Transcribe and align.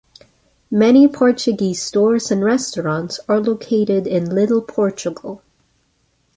Many 0.71 1.07
Portuguese 1.07 1.79
stores 1.79 2.31
and 2.31 2.43
restaurants 2.43 3.19
are 3.29 3.39
located 3.39 4.07
in 4.07 4.33
Little 4.33 4.63
Portugal. 4.63 5.43